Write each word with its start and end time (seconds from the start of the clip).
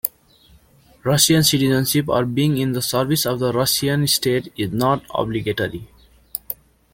Russian 1.03 1.43
citizenship 1.43 2.09
or 2.09 2.25
being 2.25 2.57
in 2.57 2.71
the 2.71 2.81
service 2.81 3.23
of 3.27 3.37
the 3.37 3.53
Russian 3.53 4.07
state 4.07 4.51
is 4.57 4.71
not 4.71 5.03
obligatory. 5.13 5.89